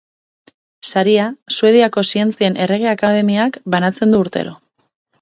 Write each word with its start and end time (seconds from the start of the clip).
Saria 0.91 1.27
Suediako 1.57 2.05
Zientzien 2.15 2.59
Errege-Akademiak 2.67 3.63
banatzen 3.77 4.17
du 4.17 4.27
urtero. 4.27 4.61